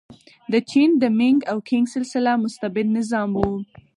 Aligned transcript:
د 0.51 0.53
چین 0.69 0.89
د 1.01 1.03
مینګ 1.19 1.39
او 1.51 1.57
کینګ 1.69 1.85
سلسله 1.95 2.31
مستبد 2.43 2.87
نظام 2.97 3.29
و. 3.35 3.41